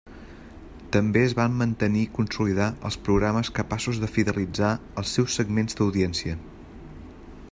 [0.95, 6.39] També es van mantenir i consolidar els programes capaços de fidelitzar els seus segments d’audiència.